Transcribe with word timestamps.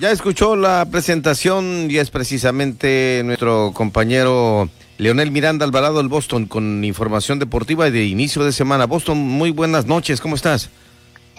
Ya 0.00 0.10
escuchó 0.10 0.56
la 0.56 0.86
presentación 0.90 1.88
y 1.88 1.98
es 1.98 2.10
precisamente 2.10 3.22
nuestro 3.24 3.70
compañero 3.72 4.68
Leonel 4.98 5.30
Miranda 5.30 5.64
Alvarado 5.64 5.98
del 5.98 6.08
Boston 6.08 6.46
con 6.46 6.82
información 6.82 7.38
deportiva 7.38 7.86
y 7.86 7.92
de 7.92 8.04
inicio 8.04 8.42
de 8.44 8.52
semana. 8.52 8.86
Boston, 8.86 9.16
muy 9.16 9.52
buenas 9.52 9.86
noches, 9.86 10.20
¿cómo 10.20 10.34
estás? 10.34 10.68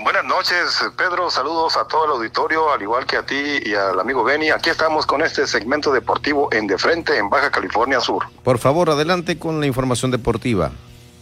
Buenas 0.01 0.23
noches, 0.23 0.83
Pedro. 0.97 1.29
Saludos 1.29 1.75
a 1.75 1.85
todo 1.85 2.05
el 2.05 2.11
auditorio, 2.11 2.71
al 2.71 2.81
igual 2.81 3.05
que 3.05 3.17
a 3.17 3.25
ti 3.25 3.59
y 3.65 3.73
al 3.75 3.99
amigo 3.99 4.23
Benny. 4.23 4.49
Aquí 4.49 4.69
estamos 4.69 5.05
con 5.05 5.21
este 5.21 5.47
segmento 5.47 5.91
deportivo 5.91 6.47
en 6.53 6.67
De 6.67 6.77
Frente, 6.77 7.17
en 7.17 7.29
Baja 7.29 7.51
California 7.51 7.99
Sur. 7.99 8.25
Por 8.43 8.57
favor, 8.57 8.89
adelante 8.89 9.37
con 9.37 9.59
la 9.59 9.65
información 9.65 10.11
deportiva. 10.11 10.71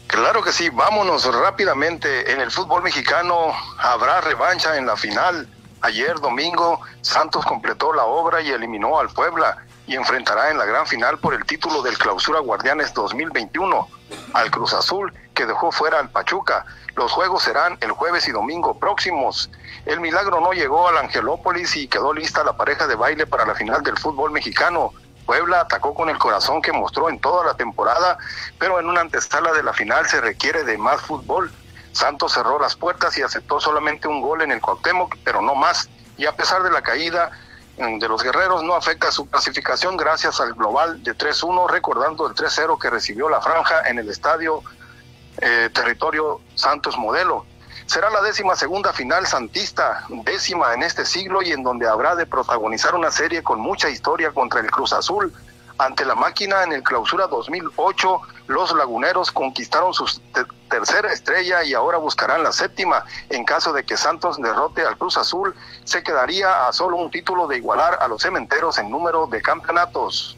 Claro 0.08 0.44
que 0.44 0.52
sí, 0.52 0.70
vámonos 0.70 1.26
rápidamente. 1.34 2.32
En 2.32 2.42
el 2.42 2.52
fútbol 2.52 2.84
mexicano 2.84 3.52
habrá 3.80 4.22
revancha 4.22 4.78
en 4.78 4.86
la 4.86 4.96
final. 4.96 5.48
Ayer 5.84 6.18
domingo 6.22 6.80
Santos 7.02 7.46
completó 7.46 7.92
la 7.92 8.06
obra 8.06 8.42
y 8.42 8.50
eliminó 8.50 9.00
al 9.00 9.10
Puebla 9.10 9.58
y 9.86 9.98
enfrentará 9.98 10.50
en 10.50 10.58
la 10.58 10.64
gran 10.64 10.88
final 10.88 11.18
por 11.18 11.34
el 11.34 11.44
título 11.44 11.82
del 11.82 11.98
Clausura 11.98 12.40
Guardianes 12.40 12.94
2021 12.94 13.90
al 14.34 14.50
Cruz 14.50 14.74
Azul 14.74 15.14
que 15.34 15.46
dejó 15.46 15.74
fuera 15.74 16.00
al 16.00 16.10
Pachuca. 16.10 16.66
Los 16.96 17.12
juegos 17.12 17.44
serán 17.44 17.78
el 17.82 17.92
jueves 17.92 18.30
y 18.30 18.32
domingo 18.32 18.80
próximos. 18.80 19.52
El 19.86 20.00
milagro 20.00 20.40
no 20.40 20.54
llegó 20.54 20.88
al 20.88 21.00
Angelópolis 21.00 21.76
y 21.76 21.90
quedó 21.90 22.14
lista 22.14 22.46
la 22.46 22.56
pareja 22.56 22.88
de 22.88 22.96
baile 22.96 23.28
para 23.28 23.46
la 23.46 23.54
final 23.54 23.84
del 23.84 23.98
fútbol 23.98 24.32
mexicano. 24.32 24.94
Puebla 25.26 25.60
atacó 25.60 25.94
con 25.94 26.10
el 26.10 26.18
corazón 26.18 26.62
que 26.62 26.72
mostró 26.72 27.10
en 27.10 27.20
toda 27.20 27.46
la 27.46 27.56
temporada, 27.56 28.18
pero 28.58 28.80
en 28.80 28.88
una 28.88 29.02
antesala 29.02 29.52
de 29.52 29.64
la 29.64 29.74
final 29.74 30.08
se 30.08 30.22
requiere 30.22 30.64
de 30.64 30.78
más 30.78 31.02
fútbol. 31.02 31.52
Santos 31.94 32.34
cerró 32.34 32.60
las 32.60 32.76
puertas 32.76 33.18
y 33.18 33.22
aceptó 33.22 33.62
solamente 33.62 34.08
un 34.08 34.20
gol 34.20 34.42
en 34.42 34.52
el 34.52 34.60
Cuauhtémoc, 34.60 35.16
pero 35.24 35.42
no 35.42 35.56
más. 35.56 35.90
Y 36.18 36.26
a 36.26 36.36
pesar 36.36 36.64
de 36.64 36.72
la 36.72 36.82
caída 36.82 37.32
mm, 37.78 38.00
de 38.00 38.08
los 38.10 38.22
guerreros, 38.24 38.64
no 38.64 38.74
afecta 38.74 39.12
su 39.12 39.30
clasificación 39.30 39.96
gracias 39.96 40.42
al 40.42 40.54
global 40.54 41.02
de 41.04 41.16
3-1, 41.16 41.70
recordando 41.70 42.28
el 42.28 42.34
3-0 42.34 42.80
que 42.80 42.90
recibió 42.90 43.30
la 43.30 43.42
franja 43.42 43.88
en 43.88 44.00
el 44.00 44.10
estadio 44.10 44.62
eh, 45.38 45.70
Territorio 45.72 46.42
Santos 46.56 46.98
Modelo. 46.98 47.46
Será 47.86 48.10
la 48.10 48.22
décima 48.22 48.56
segunda 48.56 48.92
final 48.92 49.28
santista, 49.28 50.06
décima 50.10 50.74
en 50.74 50.84
este 50.84 51.06
siglo 51.06 51.42
y 51.42 51.52
en 51.52 51.64
donde 51.64 51.88
habrá 51.88 52.16
de 52.16 52.26
protagonizar 52.26 52.96
una 52.96 53.12
serie 53.12 53.44
con 53.44 53.60
mucha 53.60 53.90
historia 53.90 54.32
contra 54.32 54.62
el 54.62 54.72
Cruz 54.72 54.94
Azul, 54.94 55.34
ante 55.78 56.06
la 56.06 56.16
máquina 56.16 56.64
en 56.64 56.72
el 56.72 56.84
clausura 56.84 57.28
2008, 57.28 58.22
los 58.48 58.74
laguneros 58.74 59.32
conquistaron 59.32 59.94
su 59.94 60.06
tercera 60.74 61.14
estrella 61.14 61.64
y 61.64 61.76
ahora 61.76 62.00
buscarán 62.00 62.42
la 62.42 62.52
séptima. 62.52 63.06
En 63.30 63.46
caso 63.46 63.74
de 63.74 63.84
que 63.84 63.96
Santos 63.96 64.42
derrote 64.42 64.82
al 64.82 64.98
Cruz 64.98 65.18
Azul, 65.18 65.54
se 65.84 66.02
quedaría 66.02 66.68
a 66.68 66.74
solo 66.74 66.98
un 66.98 67.12
título 67.12 67.46
de 67.46 67.58
igualar 67.58 68.00
a 68.02 68.08
los 68.08 68.24
cementeros 68.24 68.80
en 68.80 68.90
número 68.90 69.28
de 69.28 69.40
campeonatos. 69.40 70.36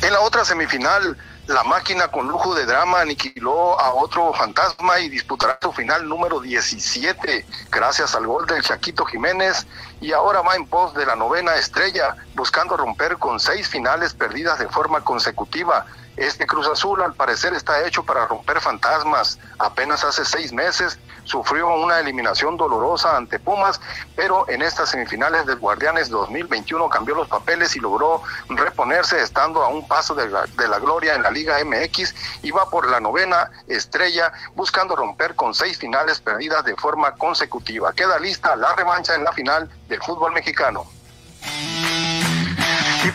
En 0.00 0.12
la 0.14 0.20
otra 0.20 0.46
semifinal, 0.46 1.18
la 1.46 1.62
máquina 1.62 2.08
con 2.08 2.26
lujo 2.26 2.54
de 2.54 2.66
drama 2.66 3.00
aniquiló 3.00 3.80
a 3.80 3.94
otro 3.94 4.32
fantasma 4.32 4.98
y 4.98 5.08
disputará 5.08 5.58
su 5.62 5.72
final 5.72 6.08
número 6.08 6.40
17 6.40 7.46
gracias 7.70 8.14
al 8.16 8.26
gol 8.26 8.46
del 8.46 8.62
Chaquito 8.62 9.04
Jiménez 9.04 9.66
y 10.00 10.12
ahora 10.12 10.42
va 10.42 10.56
en 10.56 10.66
pos 10.66 10.92
de 10.94 11.06
la 11.06 11.14
novena 11.14 11.54
estrella 11.54 12.16
buscando 12.34 12.76
romper 12.76 13.16
con 13.18 13.38
seis 13.38 13.68
finales 13.68 14.12
perdidas 14.12 14.58
de 14.58 14.68
forma 14.68 15.02
consecutiva. 15.02 15.86
Este 16.16 16.46
Cruz 16.46 16.66
Azul 16.66 17.02
al 17.02 17.14
parecer 17.14 17.52
está 17.52 17.86
hecho 17.86 18.02
para 18.02 18.26
romper 18.26 18.60
fantasmas. 18.60 19.38
Apenas 19.58 20.02
hace 20.02 20.24
seis 20.24 20.52
meses 20.52 20.98
sufrió 21.24 21.68
una 21.74 22.00
eliminación 22.00 22.56
dolorosa 22.56 23.16
ante 23.16 23.38
Pumas, 23.38 23.80
pero 24.14 24.48
en 24.48 24.62
estas 24.62 24.90
semifinales 24.90 25.44
del 25.44 25.58
Guardianes 25.58 26.08
2021 26.08 26.88
cambió 26.88 27.14
los 27.14 27.28
papeles 27.28 27.76
y 27.76 27.80
logró 27.80 28.22
reponerse 28.48 29.20
estando 29.20 29.62
a 29.62 29.68
un 29.68 29.86
paso 29.86 30.14
de 30.14 30.28
la, 30.28 30.46
de 30.46 30.68
la 30.68 30.78
gloria 30.78 31.14
en 31.14 31.22
la 31.22 31.30
Liga 31.36 31.62
MX 31.62 32.14
y 32.42 32.50
va 32.50 32.70
por 32.70 32.88
la 32.90 32.98
novena 32.98 33.50
estrella 33.68 34.32
buscando 34.54 34.96
romper 34.96 35.34
con 35.34 35.54
seis 35.54 35.76
finales 35.78 36.20
perdidas 36.20 36.64
de 36.64 36.74
forma 36.76 37.12
consecutiva. 37.12 37.92
Queda 37.92 38.18
lista 38.18 38.56
la 38.56 38.74
revancha 38.74 39.14
en 39.14 39.24
la 39.24 39.32
final 39.32 39.68
del 39.88 40.02
fútbol 40.02 40.32
mexicano. 40.32 40.95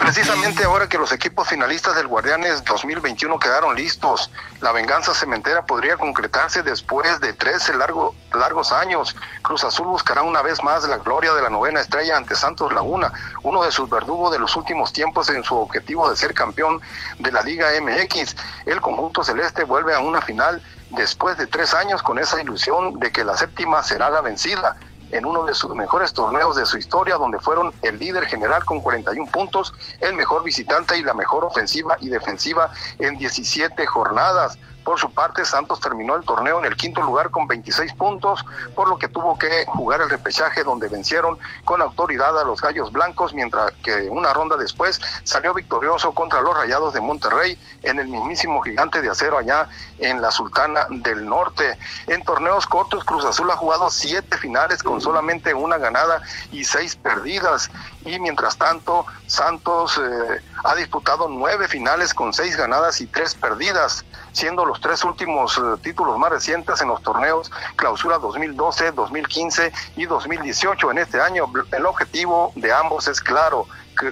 Precisamente 0.02 0.64
ahora 0.64 0.90
que 0.90 0.98
los 0.98 1.12
equipos 1.12 1.48
finalistas 1.48 1.96
del 1.96 2.08
Guardianes 2.08 2.66
2021 2.66 3.38
quedaron 3.38 3.76
listos, 3.76 4.32
la 4.60 4.72
venganza 4.72 5.14
cementera 5.14 5.64
podría 5.64 5.96
concretarse 5.96 6.64
después 6.64 7.20
de 7.20 7.34
13 7.34 7.76
largo, 7.76 8.16
largos 8.34 8.72
años. 8.72 9.16
Cruz 9.44 9.64
Azul 9.64 9.86
buscará 9.86 10.24
una 10.24 10.42
vez 10.42 10.64
más 10.64 10.88
la 10.88 10.98
gloria 10.98 11.34
de 11.36 11.44
la 11.44 11.52
novena 11.52 11.82
estrella 11.82 12.18
ante 12.18 12.34
Santos 12.34 12.74
Laguna, 12.74 13.14
uno 13.44 13.62
de 13.62 13.72
sus 13.72 13.92
verdugos 13.92 14.32
de 14.32 14.40
los 14.40 14.56
últimos 14.56 14.92
tiempos 14.92 15.30
en 15.30 15.44
su 15.44 15.56
objetivo 15.56 16.10
de 16.10 16.18
ser 16.18 16.34
campeón 16.34 16.82
de 17.20 17.32
la 17.32 17.44
Liga 17.44 17.68
MX. 17.80 18.36
El 18.66 18.82
conjunto 18.82 19.24
celeste 19.24 19.66
vuelve 19.66 19.94
a 19.94 20.00
una 20.00 20.24
final 20.24 20.64
después 20.90 21.38
de 21.38 21.46
tres 21.46 21.76
años 21.76 22.02
con 22.02 22.18
esa 22.18 22.42
ilusión 22.42 23.00
de 23.00 23.12
que 23.12 23.24
la 23.24 23.38
séptima 23.38 23.84
será 23.84 24.10
la 24.10 24.22
vencida 24.22 24.78
en 25.12 25.26
uno 25.26 25.44
de 25.44 25.54
sus 25.54 25.74
mejores 25.76 26.14
torneos 26.14 26.56
de 26.56 26.66
su 26.66 26.78
historia, 26.78 27.16
donde 27.16 27.40
fueron 27.40 27.74
el 27.82 28.00
líder 28.00 28.26
general 28.26 28.64
con 28.66 28.82
41 28.82 29.32
puntos, 29.32 29.74
el 30.00 30.16
mejor 30.16 30.44
visitante 30.44 30.98
y 30.98 31.04
la 31.04 31.14
mejor 31.14 31.46
ofensiva 31.46 31.98
y 32.00 32.10
defensiva 32.10 32.72
en 33.00 33.18
17 33.18 33.86
jornadas. 33.86 34.58
Por 34.84 35.00
su 35.00 35.12
parte, 35.14 35.46
Santos 35.46 35.80
terminó 35.80 36.16
el 36.16 36.24
torneo 36.24 36.60
en 36.60 36.66
el 36.66 36.76
quinto 36.76 37.02
lugar 37.02 37.30
con 37.30 37.48
26 37.48 37.94
puntos, 37.94 38.44
por 38.76 38.90
lo 38.90 38.98
que 38.98 39.08
tuvo 39.08 39.38
que 39.38 39.66
jugar 39.68 40.02
el 40.02 40.10
repechaje 40.10 40.64
donde 40.64 40.88
vencieron 40.88 41.38
con 41.66 41.82
autoridad 41.82 42.40
a 42.40 42.44
los 42.44 42.62
Gallos 42.62 42.92
Blancos, 42.92 43.34
mientras 43.34 43.72
que 43.84 44.10
una 44.10 44.34
ronda 44.34 44.58
después 44.58 45.00
salió 45.24 45.54
victorioso 45.54 46.14
contra 46.14 46.42
los 46.42 46.56
Rayados 46.56 46.94
de 46.94 47.02
Monterrey 47.02 47.58
en 47.84 48.00
el 48.00 48.08
mismísimo 48.08 48.62
gigante 48.62 49.02
de 49.02 49.10
acero 49.10 49.38
allá 49.38 49.68
en 50.00 50.22
la 50.22 50.32
Sultana 50.32 50.88
del 50.90 51.28
Norte. 51.28 51.78
En 52.08 52.24
torneos 52.24 52.66
cortos, 52.66 53.04
Cruz 53.04 53.26
Azul 53.26 53.52
ha 53.52 53.58
jugado 53.58 53.90
siete 53.90 54.38
finales 54.38 54.82
con 54.84 55.00
solamente 55.00 55.54
una 55.54 55.78
ganada 55.78 56.22
y 56.52 56.64
seis 56.64 56.96
perdidas. 56.96 57.70
Y 58.06 58.20
mientras 58.20 58.58
tanto, 58.58 59.06
Santos 59.28 60.00
eh, 60.04 60.42
ha 60.64 60.76
disputado 60.76 61.28
nueve 61.30 61.68
finales 61.68 62.14
con 62.14 62.34
seis 62.34 62.56
ganadas 62.56 63.02
y 63.02 63.08
tres 63.08 63.36
perdidas 63.36 64.06
siendo 64.32 64.66
los 64.66 64.80
tres 64.80 65.04
últimos 65.04 65.58
eh, 65.58 65.62
títulos 65.82 66.18
más 66.18 66.32
recientes 66.32 66.82
en 66.82 66.88
los 66.88 67.02
torneos 67.04 67.52
Clausura 67.76 68.18
2012, 68.18 68.92
2015 68.92 69.72
y 69.98 70.06
2018. 70.06 70.92
En 70.92 70.98
este 71.00 71.22
año 71.22 71.52
el 71.72 71.86
objetivo 71.86 72.52
de 72.56 72.72
ambos 72.72 73.08
es 73.08 73.20
claro, 73.20 73.68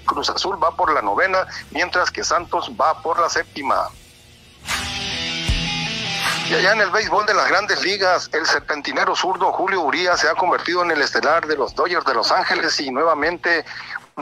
Cruz 0.06 0.30
Azul 0.30 0.62
va 0.62 0.76
por 0.76 0.94
la 0.94 1.02
novena, 1.02 1.48
mientras 1.72 2.12
que 2.12 2.24
Santos 2.24 2.72
va 2.80 3.02
por 3.02 3.20
la 3.20 3.30
séptima. 3.30 3.90
Y 6.50 6.54
allá 6.56 6.74
en 6.74 6.82
el 6.82 6.90
béisbol 6.90 7.28
de 7.28 7.36
las 7.36 7.48
grandes 7.48 7.84
ligas, 7.84 8.28
el 8.34 8.44
serpentinero 8.44 9.16
zurdo 9.16 9.52
Julio 9.52 9.82
Urías 9.82 10.20
se 10.20 10.28
ha 10.28 10.34
convertido 10.34 10.84
en 10.84 10.90
el 10.90 11.02
estelar 11.02 11.46
de 11.46 11.56
los 11.56 11.76
Dodgers 11.76 12.06
de 12.06 12.16
Los 12.16 12.32
Ángeles 12.32 12.80
y 12.80 12.90
nuevamente 12.90 13.66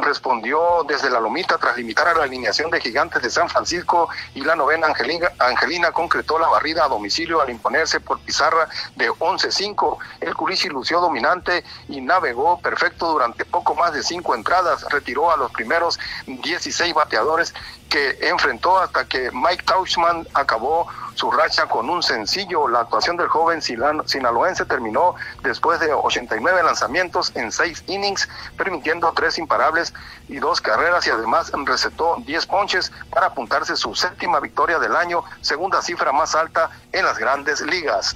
respondió 0.01 0.83
desde 0.87 1.09
la 1.09 1.19
lomita 1.19 1.57
tras 1.57 1.77
limitar 1.77 2.07
a 2.07 2.13
la 2.13 2.23
alineación 2.23 2.69
de 2.71 2.79
gigantes 2.79 3.21
de 3.21 3.29
San 3.29 3.49
Francisco 3.49 4.09
y 4.33 4.41
la 4.41 4.55
novena 4.55 4.87
Angelina, 4.87 5.31
Angelina 5.39 5.91
concretó 5.91 6.39
la 6.39 6.47
barrida 6.47 6.85
a 6.85 6.87
domicilio 6.87 7.41
al 7.41 7.49
imponerse 7.49 7.99
por 7.99 8.19
pizarra 8.19 8.67
de 8.95 9.09
11-5. 9.09 9.97
El 10.21 10.35
Curici 10.35 10.69
lució 10.69 10.99
dominante 10.99 11.63
y 11.87 12.01
navegó 12.01 12.59
perfecto 12.59 13.11
durante 13.11 13.45
poco 13.45 13.75
más 13.75 13.93
de 13.93 14.03
cinco 14.03 14.35
entradas. 14.35 14.85
Retiró 14.89 15.31
a 15.31 15.37
los 15.37 15.51
primeros 15.51 15.99
16 16.25 16.93
bateadores 16.93 17.53
que 17.89 18.17
enfrentó 18.21 18.77
hasta 18.77 19.05
que 19.05 19.31
Mike 19.31 19.63
Tauchman 19.63 20.27
acabó 20.33 20.87
su 21.17 21.31
racha 21.31 21.65
con 21.67 21.89
un 21.89 22.03
sencillo. 22.03 22.67
La 22.67 22.81
actuación 22.81 23.17
del 23.17 23.27
joven 23.27 23.61
sinaloense 23.61 24.65
terminó 24.65 25.15
después 25.41 25.79
de 25.79 25.91
89 25.91 26.61
lanzamientos 26.63 27.31
en 27.35 27.51
seis 27.51 27.83
innings, 27.87 28.29
permitiendo 28.55 29.11
tres 29.13 29.37
imparables 29.39 29.93
y 30.27 30.37
dos 30.37 30.61
carreras 30.61 31.07
y 31.07 31.09
además 31.09 31.51
recetó 31.65 32.17
10 32.19 32.45
ponches 32.45 32.91
para 33.09 33.27
apuntarse 33.27 33.75
su 33.75 33.95
séptima 33.95 34.39
victoria 34.39 34.77
del 34.77 34.95
año, 34.95 35.23
segunda 35.41 35.81
cifra 35.81 36.11
más 36.11 36.35
alta 36.35 36.69
en 36.91 37.03
las 37.03 37.17
grandes 37.17 37.61
ligas. 37.61 38.15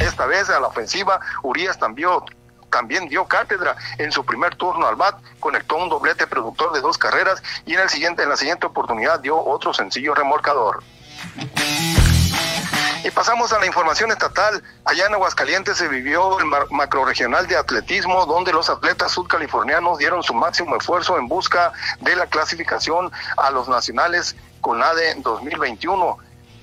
esta 0.00 0.26
vez 0.26 0.48
a 0.48 0.58
la 0.58 0.68
ofensiva, 0.68 1.20
Urias 1.42 1.78
también 1.78 2.08
también 2.70 3.08
dio 3.08 3.26
cátedra 3.26 3.76
en 3.96 4.12
su 4.12 4.24
primer 4.24 4.54
turno 4.56 4.86
al 4.86 4.96
bat, 4.96 5.16
conectó 5.40 5.76
un 5.76 5.88
doblete 5.88 6.26
productor 6.26 6.72
de 6.72 6.80
dos 6.80 6.98
carreras 6.98 7.42
y 7.64 7.74
en 7.74 7.80
el 7.80 7.88
siguiente 7.88 8.22
en 8.22 8.28
la 8.28 8.36
siguiente 8.36 8.66
oportunidad 8.66 9.20
dio 9.20 9.42
otro 9.42 9.72
sencillo 9.72 10.14
remolcador. 10.14 10.82
Y 13.08 13.10
pasamos 13.10 13.54
a 13.54 13.58
la 13.58 13.64
información 13.64 14.10
estatal. 14.10 14.62
Allá 14.84 15.06
en 15.06 15.14
Aguascalientes 15.14 15.78
se 15.78 15.88
vivió 15.88 16.38
el 16.38 16.44
macroregional 16.44 17.46
de 17.46 17.56
atletismo, 17.56 18.26
donde 18.26 18.52
los 18.52 18.68
atletas 18.68 19.12
sudcalifornianos 19.12 19.96
dieron 19.96 20.22
su 20.22 20.34
máximo 20.34 20.76
esfuerzo 20.76 21.16
en 21.16 21.26
busca 21.26 21.72
de 22.02 22.14
la 22.16 22.26
clasificación 22.26 23.10
a 23.38 23.50
los 23.50 23.66
nacionales 23.66 24.36
con 24.60 24.82
ADE 24.82 25.14
2021. 25.22 26.18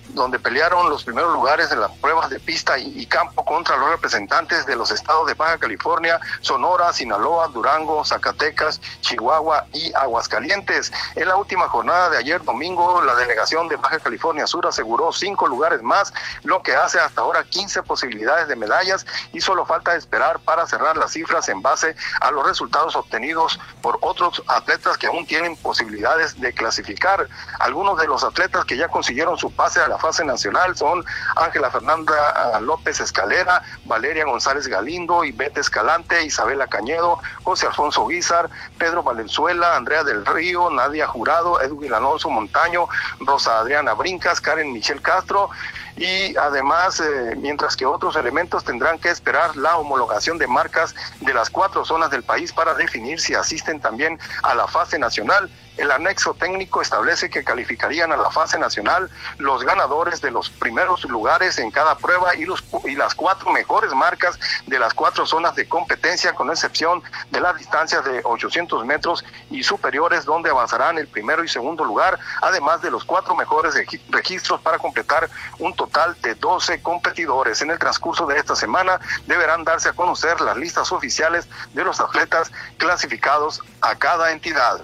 Donde 0.09 0.39
pelearon 0.39 0.89
los 0.89 1.03
primeros 1.03 1.33
lugares 1.33 1.71
en 1.71 1.79
las 1.79 1.91
pruebas 1.91 2.29
de 2.29 2.39
pista 2.39 2.77
y, 2.77 3.05
campo 3.05 3.45
contra 3.45 3.77
los 3.77 3.89
representantes 3.89 4.65
de 4.65 4.75
los 4.75 4.91
estados 4.91 5.27
de 5.27 5.35
Baja 5.35 5.57
California, 5.57 6.19
Sonora, 6.41 6.91
Sinaloa, 6.91 7.47
Durango, 7.49 8.03
Zacatecas, 8.03 8.81
Chihuahua 9.01 9.67
y 9.73 9.93
Aguascalientes. 9.93 10.91
En 11.15 11.27
la 11.27 11.35
última 11.35 11.67
jornada 11.69 12.09
de 12.09 12.17
ayer 12.17 12.43
domingo, 12.43 13.01
la 13.01 13.15
delegación 13.15 13.67
de 13.67 13.75
Baja 13.75 13.99
California 13.99 14.47
Sur 14.47 14.65
aseguró 14.67 15.13
cinco 15.13 15.47
lugares 15.47 15.81
más, 15.81 16.13
lo 16.43 16.61
que 16.63 16.75
hace 16.75 16.99
hasta 16.99 17.21
ahora 17.21 17.43
15 17.43 17.83
posibilidades 17.83 18.47
de 18.47 18.55
medallas 18.55 19.05
y 19.33 19.41
solo 19.41 19.65
falta 19.65 19.95
esperar 19.95 20.39
para 20.39 20.67
cerrar 20.67 20.97
las 20.97 21.11
cifras 21.11 21.47
en 21.49 21.61
base 21.61 21.95
a 22.21 22.31
los 22.31 22.45
resultados 22.45 22.95
obtenidos 22.95 23.59
por 23.81 23.97
otros 24.01 24.43
atletas 24.47 24.97
que 24.97 25.07
aún 25.07 25.25
tienen 25.25 25.55
posibilidades 25.57 26.39
de 26.39 26.53
clasificar. 26.53 27.27
Algunos 27.59 27.97
de 27.97 28.07
los 28.07 28.23
atletas 28.23 28.65
que 28.65 28.77
ya 28.77 28.87
consiguieron 28.87 29.37
su 29.37 29.51
pase 29.51 29.79
a 29.79 29.87
la 29.87 29.94
fase 29.97 30.24
nacional 30.24 30.75
son 30.75 31.03
Ángela 31.36 31.71
Fernanda 31.71 32.13
ah, 32.30 32.59
López 32.59 33.00
Escalera, 33.00 33.62
Valeria 33.86 34.25
González 34.25 34.68
Galindo, 34.68 35.24
Ivette 35.24 35.59
Escalante, 35.59 36.24
Isabela 36.24 36.68
Cañedo, 36.68 37.19
José 37.44 37.68
Alfonso 37.68 38.07
Guizar, 38.07 38.50
Pedro 38.77 39.03
Valenzuela, 39.03 39.75
Andrea 39.75 40.03
del 40.03 40.25
Río, 40.25 40.69
Nadia 40.69 41.07
Jurado, 41.07 41.62
Edwin 41.62 41.94
Alonso 41.94 42.30
Montaño, 42.30 42.88
Rosa 43.19 43.59
Adriana 43.59 43.94
Brincas, 43.94 44.42
Karen 44.42 44.71
Michelle 44.74 45.01
Castro 45.01 45.50
y 45.98 46.36
además, 46.36 47.00
eh, 47.00 47.36
mientras 47.38 47.75
que 47.75 47.86
otros 47.86 48.15
elementos 48.18 48.63
tendrán 48.65 49.00
que 49.00 49.09
esperar 49.09 49.56
la 49.56 49.77
homologación 49.77 50.38
de 50.38 50.48
marcas 50.48 50.94
de 51.21 51.33
las 51.33 51.50
cuatro 51.50 51.86
zonas 51.86 52.09
del 52.12 52.24
país 52.24 52.51
para 52.51 52.74
definir 52.74 53.19
si 53.21 53.33
asisten 53.33 53.80
también 53.80 54.19
a 54.44 54.56
la 54.56 54.68
fase 54.68 55.00
nacional. 55.00 55.50
El 55.77 55.92
anexo 55.92 56.33
técnico 56.33 56.81
establece 56.81 57.30
que 57.30 57.44
calificarían 57.44 58.12
a 58.12 58.18
la 58.18 58.31
fase 58.31 58.57
nacional 58.57 59.10
los 59.38 59.63
ganadores 59.63 60.22
de 60.22 60.31
los 60.31 60.50
primeros 60.50 61.04
lugares 61.06 61.57
en 61.60 61.72
cada 61.72 61.98
prueba 61.98 62.36
y, 62.36 62.45
los, 62.45 62.63
y 62.86 62.95
las 62.95 63.13
cuatro 63.13 63.51
mejores 63.51 63.94
marcas 63.94 64.39
de 64.68 64.80
las 64.80 64.94
cuatro 64.94 65.25
zonas 65.25 65.56
de 65.56 65.68
competencia, 65.68 66.33
con 66.33 66.50
excepción 66.50 67.04
de 67.31 67.42
las 67.42 67.57
distancias 67.57 68.06
de 68.06 68.22
800 68.24 68.86
metros 68.86 69.25
y 69.50 69.63
superiores, 69.63 70.25
donde 70.25 70.50
avanzarán 70.50 70.98
el 70.98 71.07
primero 71.07 71.44
y 71.44 71.48
segundo 71.48 71.83
lugar, 71.83 72.19
además 72.42 72.81
de 72.81 72.92
los 72.92 73.04
cuatro 73.04 73.36
mejores 73.36 73.75
registros 74.10 74.62
para 74.62 74.80
completar 74.80 75.30
un 75.60 75.75
total 75.75 76.16
de 76.22 76.36
12 76.36 76.81
competidores. 76.81 77.62
En 77.62 77.72
el 77.72 77.80
transcurso 77.80 78.25
de 78.25 78.38
esta 78.38 78.56
semana 78.56 79.00
deberán 79.27 79.63
darse 79.63 79.89
a 79.89 79.94
conocer 79.94 80.39
las 80.42 80.57
listas 80.57 80.92
oficiales 80.92 81.48
de 81.74 81.83
los 81.83 82.00
atletas 82.00 82.51
clasificados 82.77 83.62
a 83.81 83.95
cada 83.95 84.31
entidad. 84.31 84.81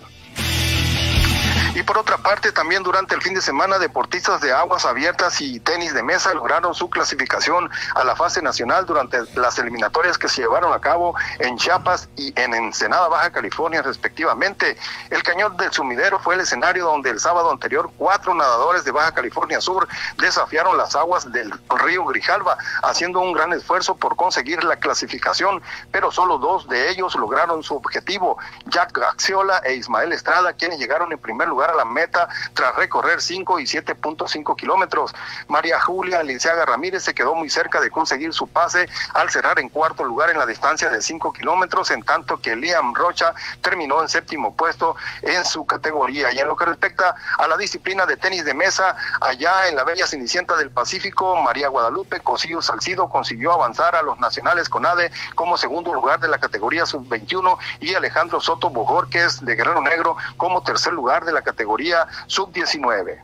Y 1.73 1.83
por 1.83 1.97
otra 1.97 2.17
parte, 2.17 2.51
también 2.51 2.83
durante 2.83 3.15
el 3.15 3.21
fin 3.21 3.33
de 3.33 3.41
semana, 3.41 3.79
deportistas 3.79 4.41
de 4.41 4.51
aguas 4.51 4.83
abiertas 4.83 5.39
y 5.39 5.61
tenis 5.61 5.93
de 5.93 6.03
mesa 6.03 6.33
lograron 6.33 6.75
su 6.75 6.89
clasificación 6.89 7.69
a 7.95 8.03
la 8.03 8.13
fase 8.13 8.41
nacional 8.41 8.85
durante 8.85 9.19
las 9.35 9.57
eliminatorias 9.57 10.17
que 10.17 10.27
se 10.27 10.41
llevaron 10.41 10.73
a 10.73 10.81
cabo 10.81 11.15
en 11.39 11.57
Chiapas 11.57 12.09
y 12.17 12.37
en 12.37 12.53
Ensenada, 12.53 13.07
Baja 13.07 13.31
California, 13.31 13.81
respectivamente. 13.81 14.75
El 15.09 15.23
cañón 15.23 15.55
del 15.55 15.71
sumidero 15.71 16.19
fue 16.19 16.35
el 16.35 16.41
escenario 16.41 16.83
donde 16.83 17.09
el 17.09 17.21
sábado 17.21 17.49
anterior 17.49 17.89
cuatro 17.97 18.33
nadadores 18.33 18.83
de 18.83 18.91
Baja 18.91 19.13
California 19.13 19.61
Sur 19.61 19.87
desafiaron 20.17 20.77
las 20.77 20.97
aguas 20.97 21.31
del 21.31 21.53
río 21.85 22.03
Grijalva, 22.03 22.57
haciendo 22.83 23.21
un 23.21 23.31
gran 23.31 23.53
esfuerzo 23.53 23.95
por 23.95 24.17
conseguir 24.17 24.61
la 24.65 24.75
clasificación, 24.75 25.61
pero 25.89 26.11
solo 26.11 26.37
dos 26.37 26.67
de 26.67 26.89
ellos 26.89 27.15
lograron 27.15 27.63
su 27.63 27.75
objetivo, 27.75 28.37
Jack 28.65 28.97
Axiola 28.97 29.59
e 29.63 29.75
Ismael 29.75 30.11
Estrada, 30.11 30.51
quienes 30.51 30.77
llegaron 30.77 31.13
en 31.13 31.17
primer 31.17 31.47
lugar 31.47 31.60
a 31.69 31.75
la 31.75 31.85
meta 31.85 32.27
tras 32.53 32.75
recorrer 32.75 33.21
5 33.21 33.59
y 33.59 33.63
7.5 33.63 34.55
kilómetros. 34.55 35.13
María 35.47 35.79
Julia 35.79 36.23
Linciaga 36.23 36.65
Ramírez 36.65 37.03
se 37.03 37.13
quedó 37.13 37.35
muy 37.35 37.49
cerca 37.49 37.79
de 37.79 37.91
conseguir 37.91 38.33
su 38.33 38.47
pase 38.47 38.89
al 39.13 39.29
cerrar 39.29 39.59
en 39.59 39.69
cuarto 39.69 40.03
lugar 40.03 40.29
en 40.29 40.39
la 40.39 40.45
distancia 40.45 40.89
de 40.89 41.01
5 41.01 41.33
kilómetros, 41.33 41.91
en 41.91 42.03
tanto 42.03 42.41
que 42.41 42.55
Liam 42.55 42.93
Rocha 42.95 43.33
terminó 43.61 44.01
en 44.01 44.09
séptimo 44.09 44.55
puesto 44.55 44.95
en 45.21 45.45
su 45.45 45.65
categoría. 45.65 46.31
Y 46.31 46.39
en 46.39 46.47
lo 46.47 46.55
que 46.55 46.65
respecta 46.65 47.15
a 47.37 47.47
la 47.47 47.57
disciplina 47.57 48.05
de 48.05 48.17
tenis 48.17 48.45
de 48.45 48.53
mesa, 48.53 48.95
allá 49.19 49.67
en 49.67 49.75
la 49.75 49.83
Bella 49.83 50.07
Cenicienta 50.07 50.55
del 50.55 50.71
Pacífico, 50.71 51.35
María 51.41 51.67
Guadalupe 51.69 52.19
Cosillo 52.19 52.61
Salcido 52.61 53.09
consiguió 53.09 53.53
avanzar 53.53 53.95
a 53.95 54.01
los 54.01 54.19
nacionales 54.19 54.69
con 54.69 54.85
ADE 54.85 55.11
como 55.35 55.57
segundo 55.57 55.93
lugar 55.93 56.19
de 56.19 56.27
la 56.27 56.39
categoría 56.39 56.85
sub-21 56.85 57.57
y 57.79 57.93
Alejandro 57.93 58.41
Soto 58.41 58.69
Bojorques 58.69 59.43
de 59.43 59.55
Guerrero 59.55 59.81
Negro 59.81 60.17
como 60.37 60.63
tercer 60.63 60.93
lugar 60.93 61.25
de 61.25 61.31
la 61.31 61.41
categoría 61.41 61.50
categoría 61.51 62.07
sub-19. 62.27 63.19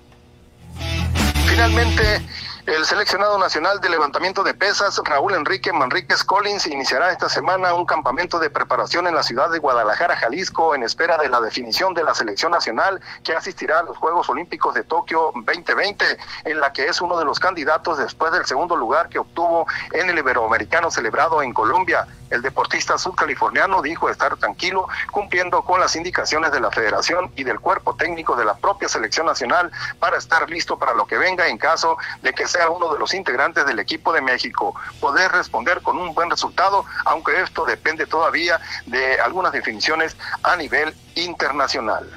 Finalmente, 1.47 2.21
el 2.67 2.85
seleccionado 2.85 3.37
nacional 3.39 3.79
de 3.79 3.87
levantamiento 3.87 4.43
de 4.43 4.53
pesas, 4.53 4.99
Raúl 5.05 5.33
Enrique 5.35 5.71
Manríquez 5.71 6.21
Collins, 6.25 6.67
iniciará 6.67 7.13
esta 7.13 7.29
semana 7.29 7.73
un 7.73 7.85
campamento 7.85 8.39
de 8.39 8.49
preparación 8.49 9.07
en 9.07 9.15
la 9.15 9.23
ciudad 9.23 9.49
de 9.49 9.59
Guadalajara, 9.59 10.17
Jalisco, 10.17 10.75
en 10.75 10.83
espera 10.83 11.17
de 11.17 11.29
la 11.29 11.39
definición 11.39 11.93
de 11.93 12.03
la 12.03 12.13
selección 12.13 12.51
nacional 12.51 12.99
que 13.23 13.33
asistirá 13.33 13.79
a 13.79 13.83
los 13.83 13.95
Juegos 13.95 14.27
Olímpicos 14.27 14.73
de 14.75 14.83
Tokio 14.83 15.31
2020, 15.33 16.05
en 16.43 16.59
la 16.59 16.73
que 16.73 16.87
es 16.87 16.99
uno 16.99 17.17
de 17.17 17.23
los 17.23 17.39
candidatos 17.39 17.99
después 17.99 18.33
del 18.33 18.45
segundo 18.45 18.75
lugar 18.75 19.07
que 19.07 19.19
obtuvo 19.19 19.65
en 19.93 20.09
el 20.09 20.17
Iberoamericano 20.17 20.91
celebrado 20.91 21.41
en 21.41 21.53
Colombia. 21.53 22.05
El 22.29 22.41
deportista 22.41 22.97
sudcaliforniano 22.97 23.81
dijo 23.81 24.09
estar 24.09 24.35
tranquilo, 24.35 24.89
cumpliendo 25.11 25.61
con 25.61 25.79
las 25.79 25.95
indicaciones 25.95 26.51
de 26.51 26.59
la 26.59 26.71
federación 26.71 27.31
y 27.37 27.45
del 27.45 27.61
cuerpo 27.61 27.95
técnico 27.95 28.35
de 28.35 28.43
la 28.43 28.55
propia 28.55 28.89
selección 28.89 29.25
nacional 29.25 29.71
para 29.99 30.17
estar 30.17 30.49
listo 30.49 30.77
para 30.77 30.93
lo 30.93 31.07
que 31.07 31.17
venga 31.17 31.47
en 31.47 31.57
caso 31.57 31.97
de 32.21 32.33
que 32.33 32.45
sea 32.57 32.69
uno 32.69 32.91
de 32.91 32.99
los 32.99 33.13
integrantes 33.13 33.65
del 33.65 33.79
equipo 33.79 34.11
de 34.11 34.21
México. 34.21 34.75
Poder 34.99 35.31
responder 35.31 35.81
con 35.81 35.97
un 35.97 36.13
buen 36.13 36.29
resultado, 36.29 36.85
aunque 37.05 37.41
esto 37.41 37.65
depende 37.65 38.05
todavía 38.05 38.59
de 38.85 39.19
algunas 39.19 39.51
definiciones 39.51 40.17
a 40.43 40.55
nivel 40.55 40.93
internacional. 41.15 42.09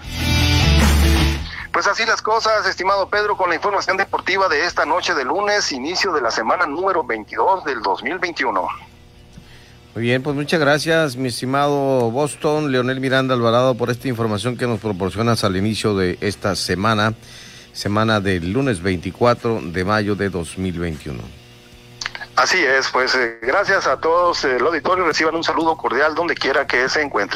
Pues 1.73 1.87
así 1.87 2.05
las 2.05 2.21
cosas, 2.21 2.67
estimado 2.67 3.09
Pedro, 3.09 3.37
con 3.37 3.51
la 3.51 3.55
información 3.55 3.97
deportiva 3.97 4.49
de 4.49 4.65
esta 4.65 4.85
noche 4.85 5.15
de 5.15 5.25
lunes, 5.25 5.71
inicio 5.71 6.13
de 6.13 6.21
la 6.21 6.31
semana 6.31 6.67
número 6.67 7.05
22 7.05 7.65
del 7.65 7.81
2021. 7.81 8.69
Muy 9.95 10.03
bien, 10.03 10.23
pues 10.23 10.35
muchas 10.35 10.59
gracias, 10.59 11.17
mi 11.17 11.29
estimado 11.29 12.11
Boston, 12.11 12.73
Leonel 12.73 13.01
Miranda 13.01 13.35
Alvarado, 13.35 13.75
por 13.75 13.91
esta 13.91 14.09
información 14.09 14.57
que 14.57 14.67
nos 14.67 14.81
proporcionas 14.81 15.45
al 15.45 15.57
inicio 15.57 15.97
de 15.97 16.17
esta 16.21 16.57
semana, 16.57 17.15
semana 17.73 18.21
del 18.21 18.53
lunes 18.53 18.83
24 18.83 19.61
de 19.63 19.85
mayo 19.85 20.15
de 20.15 20.29
2021. 20.29 21.41
Así 22.37 22.59
es, 22.59 22.89
pues 22.89 23.15
eh, 23.17 23.39
gracias 23.43 23.87
a 23.87 24.01
todos, 24.01 24.45
el 24.45 24.63
auditorio 24.63 25.05
reciban 25.05 25.35
un 25.35 25.45
saludo 25.45 25.77
cordial 25.77 26.15
donde 26.15 26.35
quiera 26.35 26.67
que 26.67 26.89
se 26.89 27.03
encuentre. 27.03 27.29